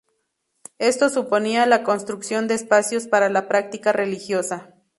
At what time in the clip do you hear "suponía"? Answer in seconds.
1.09-1.67